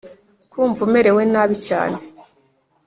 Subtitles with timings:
[0.51, 1.97] Kumva umerewe nabi cyane